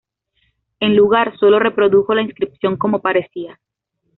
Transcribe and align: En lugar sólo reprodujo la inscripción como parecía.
En 0.79 0.95
lugar 0.95 1.37
sólo 1.37 1.59
reprodujo 1.59 2.15
la 2.15 2.23
inscripción 2.23 2.75
como 2.75 3.01
parecía. 3.03 3.59